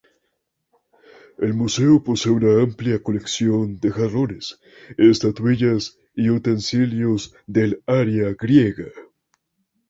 [1.37, 4.59] El museo posee una amplia colección de jarrones,
[4.97, 8.87] estatuillas y utensilios del área griega.